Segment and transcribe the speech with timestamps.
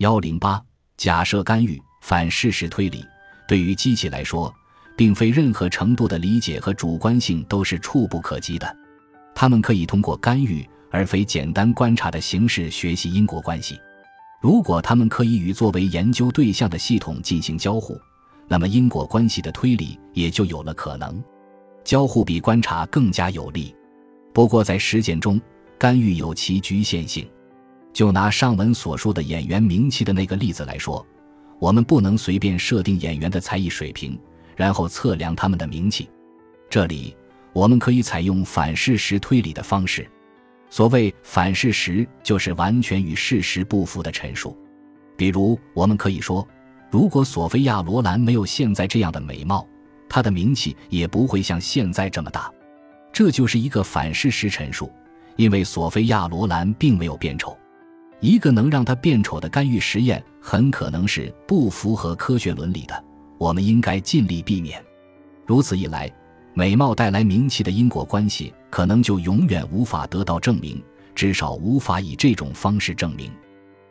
[0.00, 0.58] 幺零八
[0.96, 3.04] 假设干预反事实推理，
[3.46, 4.50] 对于机器来说，
[4.96, 8.76] 并非任何程度的理解和主观性都是触不可及的。
[9.34, 13.78] 他们可以通过干预而非简单观察的形式学习因果关系。
[14.40, 18.00] 如果他们可以与作为研究对象的系统进行交互，
[18.48, 21.22] 那么因果关系的推理也就有了可能。
[21.84, 23.76] 交互比观察更加有利。
[24.32, 25.38] 不过在实践中，
[25.78, 27.28] 干预有其局限性。
[27.92, 31.04] 就拿上文所述的演员名气的那个例子来说，
[31.58, 34.18] 我们不能随便设定演员的才艺水平，
[34.56, 36.08] 然后测量他们的名气。
[36.68, 37.16] 这里
[37.52, 40.08] 我们可以采用反事实推理的方式。
[40.68, 44.56] 所谓反事实，就是完全与事实不符的陈述。
[45.16, 46.46] 比如，我们可以说，
[46.90, 49.66] 如果索菲亚·罗兰没有现在这样的美貌，
[50.08, 52.50] 她的名气也不会像现在这么大。
[53.12, 54.92] 这就是一个反事实陈述，
[55.34, 57.58] 因为索菲亚·罗兰并没有变丑。
[58.20, 63.04] 一个能让他变丑的干预实验，很可能是不符合科学伦理的。
[63.38, 64.82] 我们应该尽力避免。
[65.46, 66.12] 如此一来，
[66.52, 70.82] 美貌带来名气的因果关系可能就永远无法得到证明，
[71.14, 73.32] 至少无法以这种方式证明。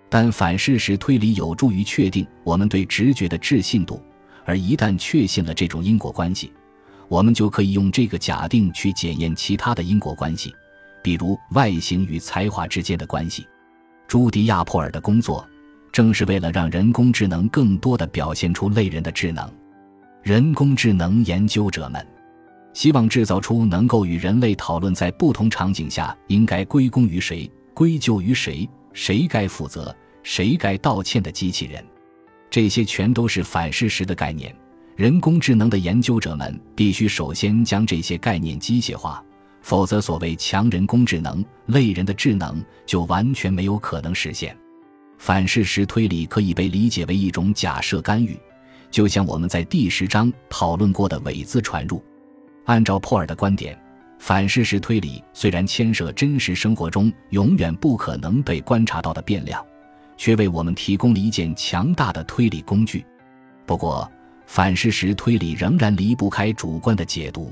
[0.09, 4.01] 但反事实推理有助于确定我们对直觉的置信度，
[4.45, 6.51] 而一旦确信了这种因果关系，
[7.07, 10.53] 我们就可以用这个假定去检验其他的因果关系，
[11.03, 13.47] 比如外形与才华之间的关系。
[14.09, 15.47] 朱迪亚·珀尔的工作，
[15.91, 19.47] 正是为了让人工智能更多地表现出类人的智能。
[20.23, 22.03] 人工智能研究者们
[22.73, 31.85] 希望制造出能够与人类讨论在不同场景下应该归功于谁、归咎于谁、谁该负责、谁该道歉的机器人。
[32.49, 34.51] 这些全都是反事实的概念。
[34.95, 39.23] 人工智能的研究者们必须首先将这些概念机械化。
[39.61, 44.57] 否则，所谓强人工智能、类人的智能就完全没有可能实现。
[45.17, 48.39] 反事实推理可以被理解为一种假设干预，
[48.89, 52.01] 就像我们在第十章讨论过的伪字传入。
[52.65, 53.77] 按照珀尔的观点，
[54.17, 59.63] 反事实推理虽然牵涉真实生活中永远不可能被观察到的变量，
[60.15, 63.05] 却为我们提供了一件强大的推理工具。
[63.65, 64.09] 不过，
[64.45, 67.51] 反事实推理仍然离不开主观的解读。